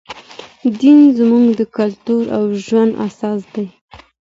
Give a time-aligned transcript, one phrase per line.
[0.79, 3.67] دین زموږ د کلتور او ژوند اساس دی.